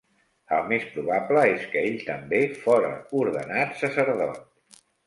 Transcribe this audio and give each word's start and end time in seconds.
El 0.59 0.63
més 0.71 0.87
probable 0.95 1.43
és 1.51 1.67
que 1.75 1.85
ell 1.91 2.01
també 2.09 2.41
fóra 2.65 2.91
ordenat 3.25 3.81
sacerdot. 3.85 4.47